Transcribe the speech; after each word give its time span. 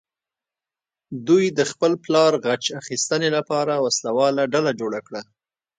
دوی 1.27 1.45
د 1.57 1.59
خپل 1.71 1.91
پلار 2.03 2.31
غچ 2.45 2.63
اخیستنې 2.81 3.29
لپاره 3.37 3.73
وسله 3.83 4.11
واله 4.17 4.43
ډله 4.53 4.71
جوړه 4.79 4.99
کړه. 5.07 5.21